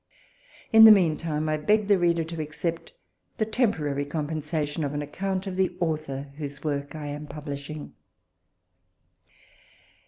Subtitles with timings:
[0.73, 2.93] In the mean time I beg the reader to accept
[3.37, 7.93] the temporary compensation of an account of the author whose work I am publishing.